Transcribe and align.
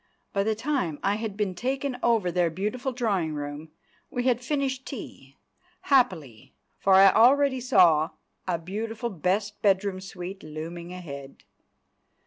By 0.33 0.41
the 0.41 0.55
time 0.55 0.97
I 1.03 1.13
had 1.17 1.37
been 1.37 1.53
taken 1.53 1.95
over 2.01 2.31
their 2.31 2.49
beautiful 2.49 2.91
drawing 2.91 3.35
room, 3.35 3.69
we 4.09 4.23
had 4.23 4.41
finished 4.43 4.83
tea—happily, 4.83 6.55
for 6.79 6.95
I 6.95 7.11
already 7.11 7.59
saw 7.59 8.09
a 8.47 8.57
beautiful 8.57 9.11
best 9.11 9.61
bedroom 9.61 10.01
suite 10.01 10.41
looming 10.41 10.91
ahead. 10.91 11.43